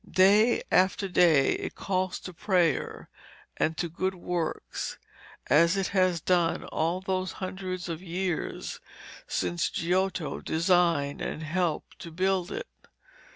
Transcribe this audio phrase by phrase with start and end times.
[0.09, 3.07] Day after day it calls to prayer
[3.57, 4.97] and to good works,
[5.45, 8.79] as it has done all these hundreds of years
[9.27, 12.67] since Giotto designed and helped to build it.